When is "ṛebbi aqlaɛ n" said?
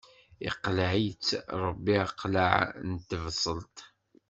1.63-2.91